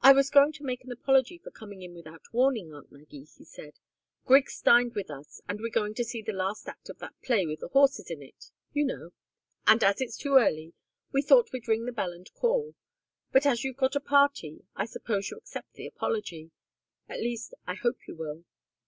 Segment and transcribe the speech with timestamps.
[0.00, 3.44] "I was going to make an apology for coming in without warning, aunt Maggie," he
[3.44, 3.74] said.
[4.26, 7.46] "Griggs dined with us, and we're going to see the last act of that play
[7.46, 9.12] with the horses in it you know
[9.68, 10.74] and as it's too early,
[11.12, 12.74] we thought we'd ring the bell and call.
[13.30, 16.50] But as you've got a party, I suppose you accept the apology.
[17.08, 18.42] At least, I hope you will."